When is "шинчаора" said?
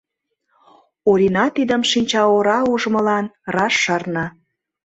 1.91-2.57